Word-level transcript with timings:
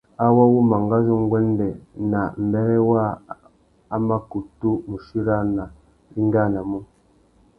Awô 0.23 0.41
wu 0.53 0.59
mangazu 0.71 1.13
nguêndê 1.23 1.69
nà 2.11 2.21
mbêrê 2.45 2.77
waā 2.89 3.11
a 3.93 3.95
mà 4.07 4.15
kutu 4.29 4.71
mù 4.87 4.95
chirana 5.05 5.63
wá 5.67 5.73
ingānamú. 6.19 6.79